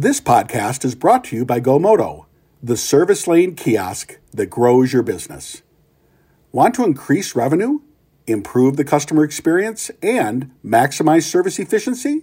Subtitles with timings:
[0.00, 2.24] This podcast is brought to you by GoMoto,
[2.62, 5.60] the service lane kiosk that grows your business.
[6.52, 7.80] Want to increase revenue,
[8.26, 12.22] improve the customer experience, and maximize service efficiency?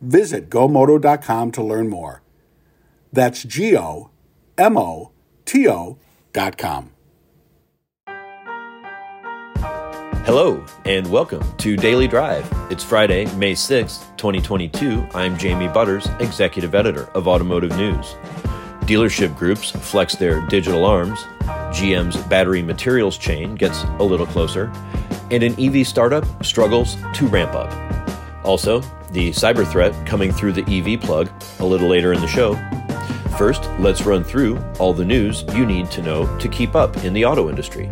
[0.00, 2.22] Visit gomoto.com to learn more.
[3.12, 4.10] That's G O
[4.58, 5.12] M O
[5.44, 6.90] T O.com.
[10.32, 12.48] Hello, and welcome to Daily Drive.
[12.70, 15.04] It's Friday, May 6th, 2022.
[15.12, 18.14] I'm Jamie Butters, Executive Editor of Automotive News.
[18.82, 21.18] Dealership groups flex their digital arms,
[21.74, 24.72] GM's battery materials chain gets a little closer,
[25.32, 27.72] and an EV startup struggles to ramp up.
[28.44, 32.54] Also, the cyber threat coming through the EV plug a little later in the show.
[33.36, 37.14] First, let's run through all the news you need to know to keep up in
[37.14, 37.90] the auto industry.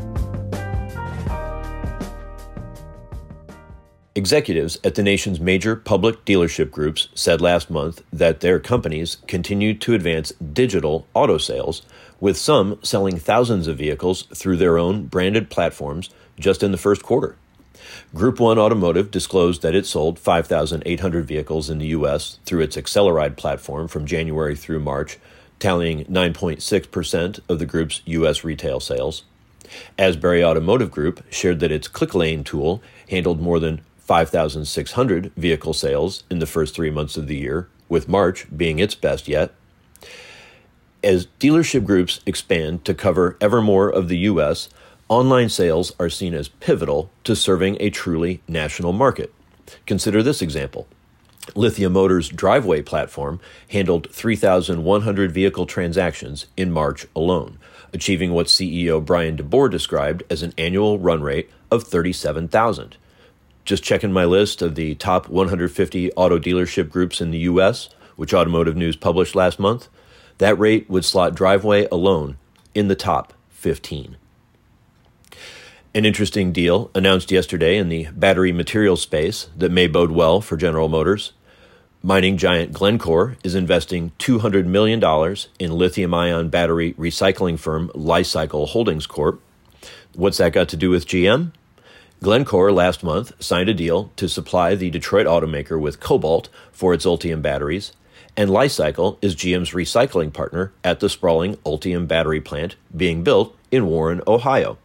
[4.18, 9.72] Executives at the nation's major public dealership groups said last month that their companies continue
[9.74, 11.82] to advance digital auto sales,
[12.18, 17.04] with some selling thousands of vehicles through their own branded platforms just in the first
[17.04, 17.36] quarter.
[18.12, 22.40] Group 1 Automotive disclosed that it sold 5,800 vehicles in the U.S.
[22.44, 25.16] through its Acceleride platform from January through March,
[25.60, 28.42] tallying 9.6% of the group's U.S.
[28.42, 29.22] retail sales.
[29.96, 36.38] Asbury Automotive Group shared that its ClickLane tool handled more than 5,600 vehicle sales in
[36.38, 39.52] the first three months of the year, with March being its best yet.
[41.04, 44.70] As dealership groups expand to cover ever more of the U.S.,
[45.10, 49.30] online sales are seen as pivotal to serving a truly national market.
[49.84, 50.88] Consider this example.
[51.54, 57.58] Lithia Motors' driveway platform handled 3,100 vehicle transactions in March alone,
[57.92, 62.96] achieving what CEO Brian DeBoer described as an annual run rate of 37,000
[63.68, 68.32] just checking my list of the top 150 auto dealership groups in the U.S., which
[68.32, 69.88] Automotive News published last month,
[70.38, 72.38] that rate would slot Driveway alone
[72.74, 74.16] in the top 15.
[75.94, 80.56] An interesting deal announced yesterday in the battery materials space that may bode well for
[80.56, 81.32] General Motors.
[82.02, 85.02] Mining giant Glencore is investing $200 million
[85.58, 89.42] in lithium ion battery recycling firm Li-Cycle Holdings Corp.
[90.14, 91.52] What's that got to do with GM?
[92.20, 97.06] Glencore last month signed a deal to supply the Detroit automaker with cobalt for its
[97.06, 97.92] Ultium batteries,
[98.36, 103.86] and Li-Cycle is GM's recycling partner at the sprawling Ultium battery plant being built in
[103.86, 104.78] Warren, Ohio.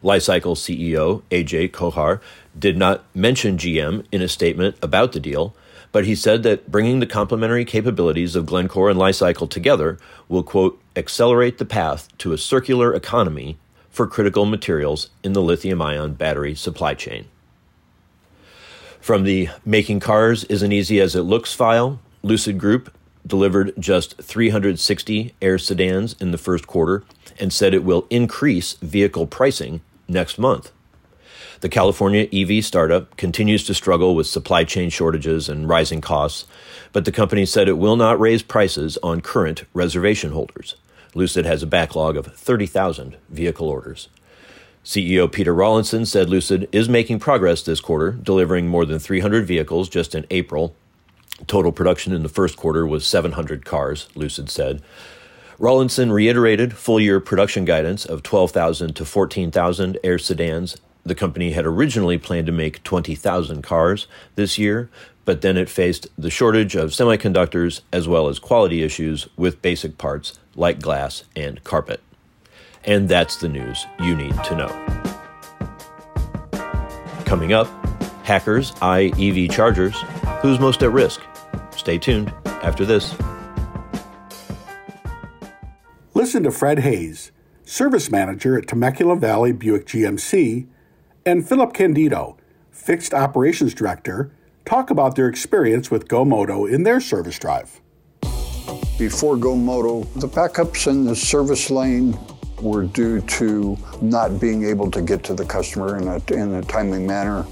[0.00, 2.20] Li-Cycle CEO Ajay Kochhar
[2.56, 5.56] did not mention GM in a statement about the deal,
[5.90, 10.80] but he said that bringing the complementary capabilities of Glencore and Li-Cycle together will, quote,
[10.94, 13.58] accelerate the path to a circular economy
[13.98, 17.24] for critical materials in the lithium ion battery supply chain.
[19.00, 25.34] From the Making Cars Isn't Easy as It Looks file, Lucid Group delivered just 360
[25.42, 27.02] Air sedans in the first quarter
[27.40, 30.70] and said it will increase vehicle pricing next month.
[31.58, 36.46] The California EV startup continues to struggle with supply chain shortages and rising costs,
[36.92, 40.76] but the company said it will not raise prices on current reservation holders.
[41.18, 44.08] Lucid has a backlog of 30,000 vehicle orders.
[44.84, 49.88] CEO Peter Rawlinson said Lucid is making progress this quarter, delivering more than 300 vehicles
[49.88, 50.76] just in April.
[51.48, 54.80] Total production in the first quarter was 700 cars, Lucid said.
[55.58, 60.76] Rawlinson reiterated full year production guidance of 12,000 to 14,000 Air sedans.
[61.02, 64.06] The company had originally planned to make 20,000 cars
[64.36, 64.88] this year,
[65.24, 69.98] but then it faced the shortage of semiconductors as well as quality issues with basic
[69.98, 72.00] parts like glass and carpet.
[72.84, 74.68] And that's the news you need to know.
[77.24, 77.68] Coming up,
[78.24, 79.96] hackers eye EV chargers.
[80.42, 81.20] Who's most at risk?
[81.76, 83.14] Stay tuned after this.
[86.14, 87.30] Listen to Fred Hayes,
[87.64, 90.66] Service Manager at Temecula Valley Buick GMC,
[91.24, 92.36] and Philip Candido,
[92.70, 94.32] Fixed Operations Director
[94.64, 97.80] talk about their experience with GoMoto in their service drive.
[98.98, 102.18] Before GoMoto, the backups in the service lane
[102.60, 106.62] were due to not being able to get to the customer in a, in a
[106.62, 107.46] timely manner.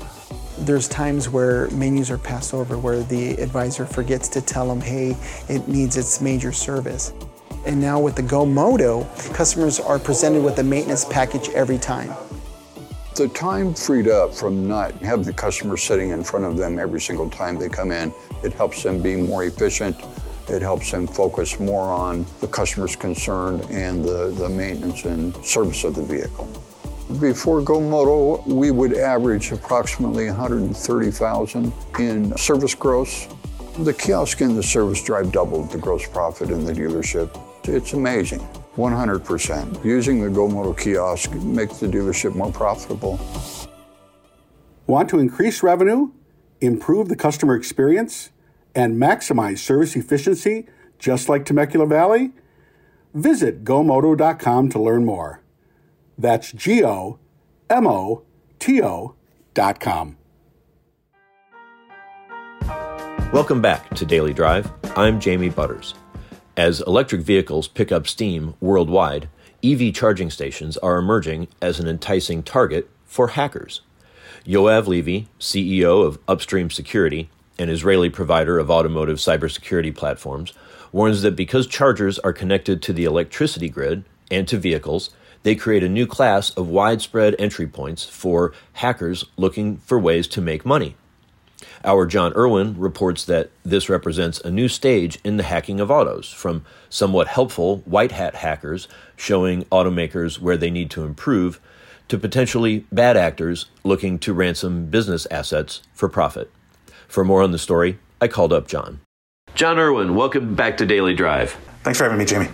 [0.59, 5.17] There's times where menus are passed over where the advisor forgets to tell them, hey,
[5.49, 7.13] it needs its major service.
[7.65, 12.13] And now with the GoMoto, customers are presented with a maintenance package every time.
[13.15, 17.01] The time freed up from not having the customer sitting in front of them every
[17.01, 18.13] single time they come in,
[18.43, 19.97] it helps them be more efficient.
[20.49, 25.83] It helps them focus more on the customer's concern and the, the maintenance and service
[25.85, 26.49] of the vehicle.
[27.21, 33.29] Before GoMoto, we would average approximately 130,000 in service gross
[33.79, 37.29] The kiosk and the service drive doubled the gross profit in the dealership.
[37.65, 38.41] It's amazing.
[38.77, 39.85] 100%.
[39.85, 43.21] Using the GoMoto kiosk makes the dealership more profitable.
[44.87, 46.11] Want to increase revenue,
[46.61, 48.31] improve the customer experience,
[48.77, 50.67] and maximize service efficiency
[50.99, 52.31] just like Temecula Valley?
[53.15, 55.41] Visit gomoto.com to learn more.
[56.19, 57.19] That's G O
[57.69, 58.23] M O
[58.59, 60.19] T O.com.
[63.33, 64.71] Welcome back to Daily Drive.
[64.95, 65.95] I'm Jamie Butters.
[66.57, 69.29] As electric vehicles pick up steam worldwide,
[69.65, 73.83] EV charging stations are emerging as an enticing target for hackers.
[74.47, 77.29] Yoav Levy, CEO of Upstream Security,
[77.59, 80.53] an Israeli provider of automotive cybersecurity platforms,
[80.93, 85.11] warns that because chargers are connected to the electricity grid and to vehicles,
[85.43, 90.41] they create a new class of widespread entry points for hackers looking for ways to
[90.41, 90.97] make money.
[91.85, 96.31] Our John Irwin reports that this represents a new stage in the hacking of autos,
[96.31, 101.61] from somewhat helpful white hat hackers showing automakers where they need to improve
[102.09, 106.51] to potentially bad actors looking to ransom business assets for profit.
[107.09, 109.01] For more on the story, I called up John.
[109.55, 111.57] John Irwin, welcome back to Daily Drive.
[111.83, 112.49] Thanks for having me, Jamie.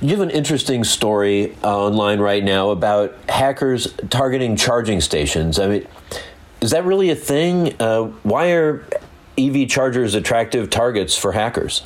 [0.00, 5.58] You have an interesting story uh, online right now about hackers targeting charging stations.
[5.58, 5.86] I mean,
[6.60, 7.74] is that really a thing?
[7.80, 8.84] Uh, why are
[9.38, 11.82] EV chargers attractive targets for hackers?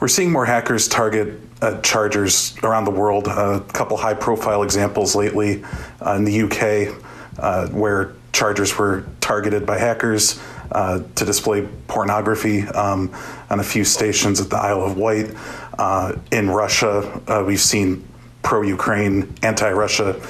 [0.00, 3.26] We're seeing more hackers target uh, chargers around the world.
[3.26, 5.62] a couple high profile examples lately
[6.04, 7.02] uh, in the UK,
[7.38, 10.40] uh, where chargers were targeted by hackers
[10.72, 13.12] uh, to display pornography um,
[13.50, 15.34] on a few stations at the Isle of Wight.
[15.78, 18.06] Uh, in Russia, uh, we've seen
[18.42, 20.20] pro Ukraine, anti Russia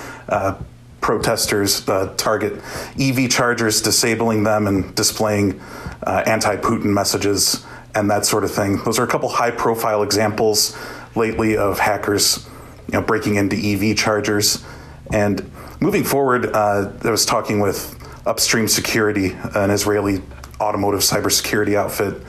[1.00, 1.84] protesters
[2.16, 2.62] target
[2.98, 5.60] EV chargers, disabling them and displaying
[6.06, 7.64] anti Putin messages
[7.94, 8.76] and that sort of thing.
[8.84, 10.76] Those are a couple high profile examples
[11.14, 12.48] lately of hackers
[12.86, 14.64] you know, breaking into EV chargers.
[15.12, 15.50] And
[15.80, 17.96] moving forward, uh, I was talking with
[18.30, 20.22] Upstream Security, an Israeli
[20.60, 22.22] automotive cybersecurity outfit,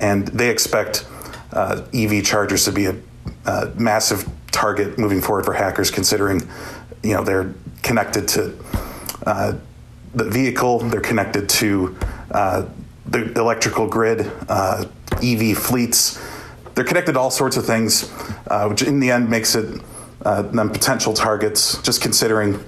[0.00, 1.06] and they expect
[1.52, 2.96] uh, EV chargers to be a,
[3.46, 6.40] a, massive target moving forward for hackers, considering
[7.04, 7.54] you know they're
[7.84, 8.58] connected to
[9.26, 9.56] uh,
[10.12, 11.96] the vehicle, they're connected to
[12.32, 12.66] uh,
[13.06, 14.84] the electrical grid, uh,
[15.22, 16.20] EV fleets.
[16.74, 18.12] They're connected to all sorts of things,
[18.48, 19.80] uh, which in the end makes it
[20.24, 21.80] uh, them potential targets.
[21.82, 22.58] Just considering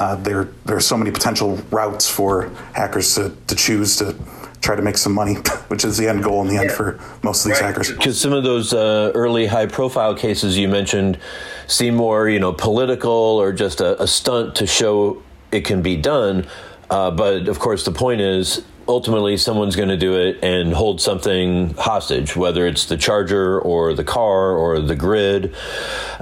[0.00, 4.16] uh, there there are so many potential routes for hackers to, to choose to
[4.62, 5.34] try to make some money,
[5.68, 7.68] which is the end goal in the end for most of these right.
[7.68, 7.92] hackers.
[7.92, 11.18] Because some of those uh, early high profile cases you mentioned
[11.66, 15.96] seem more you know political or just a, a stunt to show it can be
[15.96, 16.46] done.
[16.88, 21.00] Uh, but of course, the point is ultimately someone's going to do it and hold
[21.00, 25.54] something hostage, whether it's the charger or the car or the grid.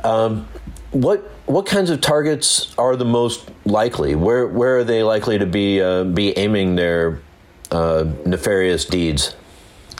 [0.03, 0.49] Um,
[0.91, 4.15] what what kinds of targets are the most likely?
[4.15, 7.21] Where where are they likely to be uh, be aiming their
[7.71, 9.35] uh, nefarious deeds?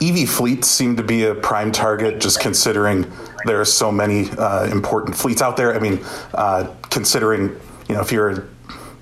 [0.03, 3.11] EV fleets seem to be a prime target, just considering
[3.47, 5.75] there are so many uh, important fleets out there.
[5.75, 6.01] I mean,
[6.35, 7.59] uh, considering
[7.89, 8.49] you know if you're a,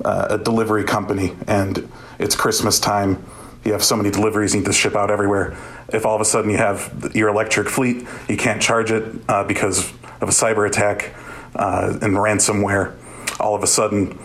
[0.05, 1.91] uh, a delivery company and
[2.21, 3.23] it's Christmas time
[3.65, 5.57] you have so many deliveries you need to ship out everywhere.
[5.89, 9.43] If all of a sudden you have your electric fleet, you can't charge it uh,
[9.43, 11.13] because of a cyber attack
[11.57, 12.95] uh, and ransomware,
[13.41, 14.19] all of a sudden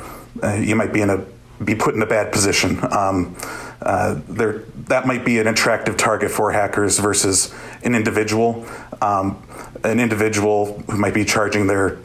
[0.43, 1.25] uh, you might be in a
[1.63, 2.79] be put in a bad position.
[2.91, 3.35] Um,
[3.81, 8.65] uh, there, that might be an attractive target for hackers versus an individual.
[9.01, 9.41] Um,
[9.83, 11.97] an individual who might be charging their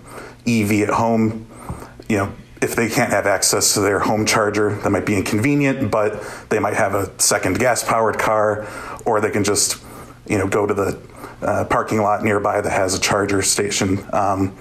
[0.46, 1.46] EV at home,
[2.08, 5.90] you know, if they can't have access to their home charger, that might be inconvenient,
[5.90, 8.66] but they might have a second gas powered car,
[9.04, 9.82] or they can just,
[10.26, 10.98] you know, go to the
[11.42, 13.98] uh, parking lot nearby that has a charger station.
[14.12, 14.56] Um,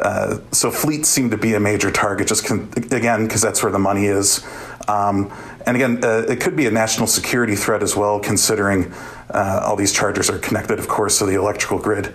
[0.00, 3.72] uh, so fleets seem to be a major target, just con- again because that's where
[3.72, 4.46] the money is.
[4.86, 5.32] Um,
[5.66, 8.92] and again, uh, it could be a national security threat as well, considering
[9.30, 12.14] uh, all these chargers are connected, of course, to the electrical grid.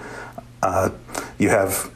[0.62, 0.89] Uh,
[1.38, 1.91] you have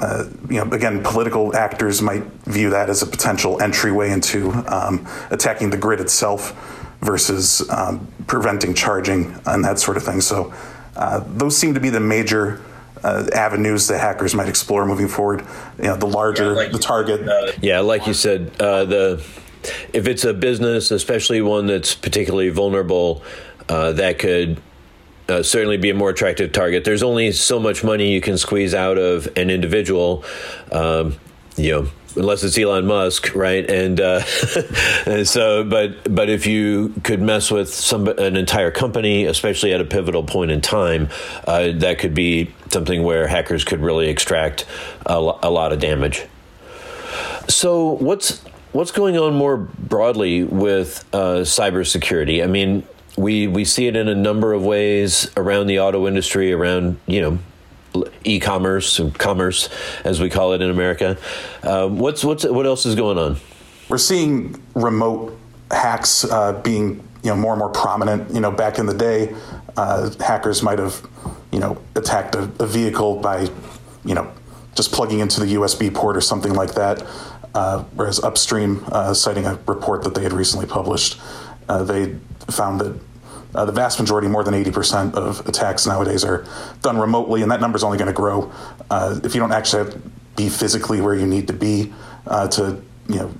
[0.00, 5.06] uh, you know, again, political actors might view that as a potential entryway into um,
[5.30, 6.52] attacking the grid itself
[7.00, 10.20] versus um, preventing charging and that sort of thing.
[10.20, 10.52] So,
[10.96, 12.60] uh, those seem to be the major
[13.02, 15.44] uh, avenues that hackers might explore moving forward.
[15.78, 17.28] You know, the larger yeah, like, the target.
[17.28, 19.26] Uh, yeah, like you said, uh, the
[19.92, 23.22] if it's a business, especially one that's particularly vulnerable,
[23.68, 24.60] that could
[25.28, 26.84] uh, certainly be a more attractive target.
[26.84, 30.24] There's only so much money you can squeeze out of an individual.
[30.70, 31.16] Um,
[31.56, 33.68] you know, unless it's Elon Musk, right?
[33.68, 34.22] And, uh,
[35.06, 39.80] and, so, but but if you could mess with some an entire company, especially at
[39.80, 41.08] a pivotal point in time,
[41.46, 44.66] uh, that could be something where hackers could really extract
[45.06, 46.26] a, a lot of damage.
[47.48, 48.42] So what's
[48.72, 52.42] what's going on more broadly with uh, cybersecurity?
[52.42, 56.52] I mean, we we see it in a number of ways around the auto industry,
[56.52, 57.38] around you know
[58.24, 59.68] e-commerce, commerce,
[60.04, 61.16] as we call it in America.
[61.62, 63.36] Um, what's what's what else is going on?
[63.88, 65.38] We're seeing remote
[65.70, 68.32] hacks uh, being you know more and more prominent.
[68.32, 69.34] You know, back in the day,
[69.76, 71.06] uh, hackers might have
[71.52, 73.48] you know attacked a, a, vehicle by
[74.04, 74.30] you know
[74.74, 77.06] just plugging into the USB port or something like that.
[77.54, 81.20] Uh, whereas Upstream, uh, citing a report that they had recently published,
[81.68, 82.16] uh, they
[82.50, 82.98] found that
[83.54, 86.46] uh, the vast majority, more than 80% of attacks nowadays are
[86.82, 88.52] done remotely, and that number is only going to grow
[88.90, 89.94] uh, if you don't actually
[90.36, 91.92] be physically where you need to be
[92.26, 93.32] uh, to, you know,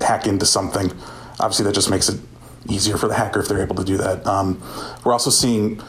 [0.00, 0.92] hack into something.
[1.38, 2.20] Obviously, that just makes it
[2.68, 4.26] easier for the hacker if they're able to do that.
[4.26, 4.62] Um,
[5.04, 5.80] we're also seeing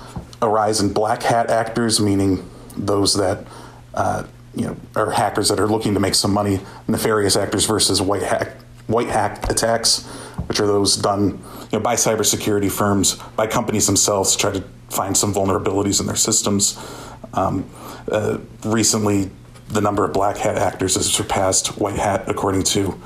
[0.42, 2.48] a rise in black hat actors, meaning
[2.78, 3.46] those that
[3.94, 4.24] uh,
[4.56, 8.24] you know are hackers that are looking to make some money, nefarious actors versus white
[8.24, 8.54] hack
[8.88, 10.08] white hat attacks,
[10.48, 11.40] which are those done
[11.72, 16.06] you know, by cybersecurity firms, by companies themselves to try to find some vulnerabilities in
[16.06, 16.78] their systems.
[17.34, 17.70] Um,
[18.12, 19.30] uh, recently,
[19.70, 23.00] the number of black hat actors has surpassed white hat, according to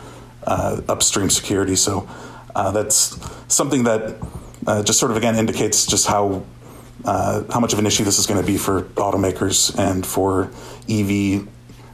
[0.47, 1.75] uh, upstream security.
[1.75, 2.07] So
[2.55, 3.19] uh, that's
[3.53, 4.17] something that
[4.65, 6.43] uh, just sort of again indicates just how
[7.03, 10.49] uh, how much of an issue this is going to be for automakers and for
[10.89, 11.47] EV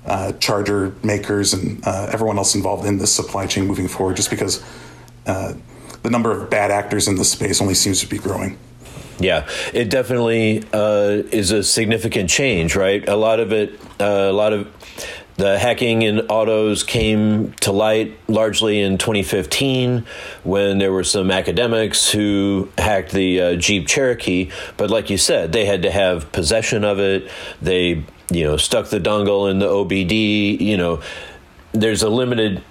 [0.05, 4.63] uh, charger makers and everyone else involved in this supply chain moving forward, just because
[5.31, 5.53] uh,
[6.03, 8.57] the number of bad actors in the space only seems to be growing.
[9.19, 13.07] Yeah, it definitely uh, is a significant change, right?
[13.07, 14.67] A lot of it, uh, a lot of
[15.38, 20.05] the hacking in autos came to light largely in 2015
[20.43, 24.51] when there were some academics who hacked the uh, Jeep Cherokee.
[24.77, 27.31] But like you said, they had to have possession of it.
[27.61, 30.59] They you know, stuck the dongle in the OBD.
[30.59, 31.01] You know,
[31.73, 32.63] there's a limited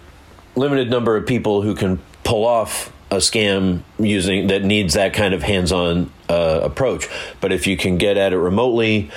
[0.57, 2.01] limited number of people who can
[2.31, 7.09] pull off a scam using that needs that kind of hands-on uh, approach.
[7.41, 9.11] But if you can get at it remotely,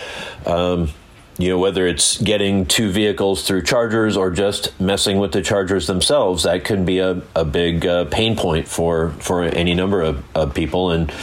[0.47, 0.89] um,
[1.37, 5.85] you know whether it's getting two vehicles through chargers or just messing with the chargers
[5.85, 10.23] themselves, that can be a, a big uh, pain point for for any number of,
[10.35, 10.89] of people.
[10.89, 11.13] And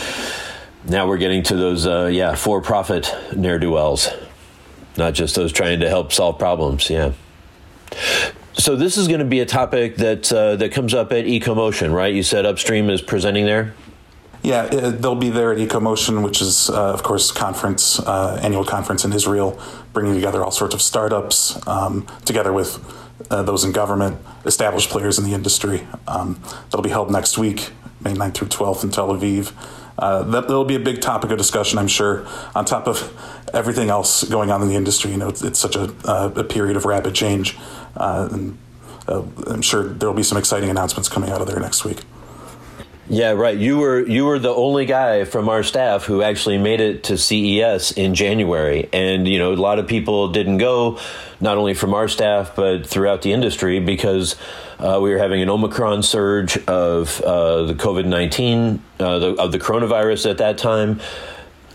[0.84, 4.08] now we're getting to those uh, yeah for-profit ne'er do wells
[4.96, 6.88] not just those trying to help solve problems.
[6.88, 7.12] Yeah.
[8.60, 11.94] So this is going to be a topic that uh, that comes up at EcoMotion,
[11.94, 12.14] right?
[12.14, 13.72] You said Upstream is presenting there.
[14.42, 18.64] Yeah, uh, they'll be there at EcoMotion, which is, uh, of course, conference uh, annual
[18.66, 19.58] conference in Israel,
[19.94, 22.78] bringing together all sorts of startups, um, together with
[23.30, 25.86] uh, those in government, established players in the industry.
[26.06, 29.54] Um, that'll be held next week, May 9th through 12th in Tel Aviv.
[30.00, 32.26] Uh, that will be a big topic of discussion, I'm sure.
[32.54, 33.12] On top of
[33.52, 36.44] everything else going on in the industry, you know, it's, it's such a, uh, a,
[36.44, 37.58] period of rapid change,
[37.96, 38.56] uh, and
[39.06, 42.00] uh, I'm sure there will be some exciting announcements coming out of there next week.
[43.12, 43.58] Yeah, right.
[43.58, 47.18] You were you were the only guy from our staff who actually made it to
[47.18, 51.00] CES in January, and you know a lot of people didn't go,
[51.40, 54.36] not only from our staff but throughout the industry because
[54.78, 59.58] uh, we were having an Omicron surge of uh, the COVID nineteen uh, of the
[59.58, 61.00] coronavirus at that time.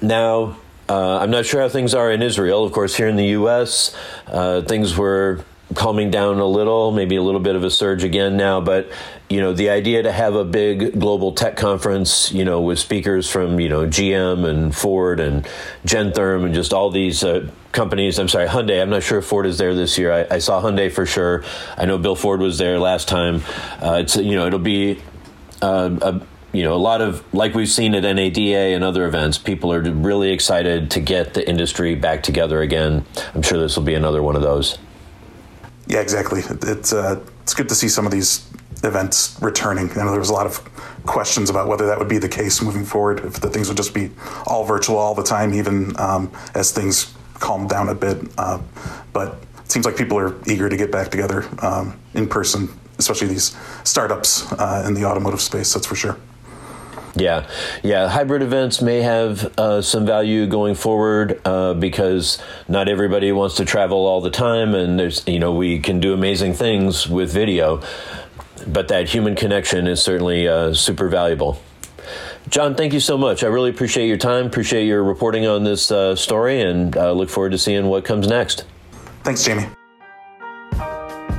[0.01, 0.55] Now
[0.87, 2.63] uh, I'm not sure how things are in Israel.
[2.63, 3.93] Of course, here in the U.S.,
[4.27, 5.43] uh, things were
[5.73, 8.61] calming down a little, maybe a little bit of a surge again now.
[8.61, 8.91] But
[9.29, 13.29] you know, the idea to have a big global tech conference, you know, with speakers
[13.29, 15.45] from you know GM and Ford and
[15.85, 18.19] Gentherm and just all these uh, companies.
[18.19, 18.81] I'm sorry, Hyundai.
[18.81, 20.11] I'm not sure if Ford is there this year.
[20.13, 21.43] I, I, saw Hyundai for sure.
[21.77, 23.41] I know Bill Ford was there last time.
[23.81, 25.01] Uh, it's you know, it'll be.
[25.61, 26.21] Uh, a,
[26.55, 29.81] you know, a lot of like we've seen at NADA and other events, people are
[29.81, 33.05] really excited to get the industry back together again.
[33.33, 34.77] I'm sure this will be another one of those.
[35.87, 36.41] Yeah, exactly.
[36.63, 38.49] It's uh, it's good to see some of these
[38.83, 39.89] events returning.
[39.91, 40.57] I know there was a lot of
[41.05, 43.93] questions about whether that would be the case moving forward, if the things would just
[43.93, 44.09] be
[44.47, 48.17] all virtual all the time, even um, as things calm down a bit.
[48.37, 48.59] Uh,
[49.13, 53.27] but it seems like people are eager to get back together um, in person, especially
[53.27, 55.73] these startups uh, in the automotive space.
[55.73, 56.17] That's for sure.
[57.15, 57.47] Yeah,
[57.81, 58.09] yeah.
[58.09, 63.65] Hybrid events may have uh, some value going forward uh, because not everybody wants to
[63.65, 67.81] travel all the time, and there's you know we can do amazing things with video,
[68.67, 71.57] but that human connection is certainly uh, super valuable.
[72.49, 73.43] John, thank you so much.
[73.43, 74.45] I really appreciate your time.
[74.45, 78.27] Appreciate your reporting on this uh, story, and uh, look forward to seeing what comes
[78.27, 78.65] next.
[79.23, 79.67] Thanks, Jamie.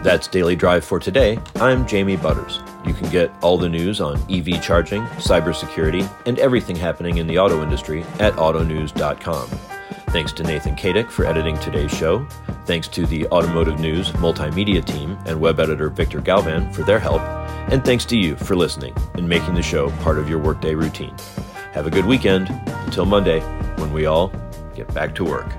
[0.06, 1.36] That's Daily Drive for today.
[1.56, 2.60] I'm Jamie Butters.
[2.86, 7.40] You can get all the news on EV charging, cybersecurity, and everything happening in the
[7.40, 9.48] auto industry at autonews.com.
[10.10, 12.24] Thanks to Nathan Kadick for editing today's show.
[12.66, 17.22] Thanks to the Automotive News multimedia team and web editor Victor Galvan for their help.
[17.72, 21.16] And thanks to you for listening and making the show part of your workday routine.
[21.72, 22.48] Have a good weekend.
[22.84, 23.40] Until Monday,
[23.78, 24.32] when we all
[24.76, 25.52] get back to work.